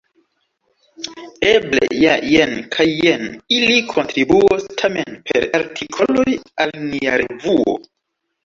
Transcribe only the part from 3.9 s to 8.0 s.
kontribuos tamen per artikoloj al nia revuo.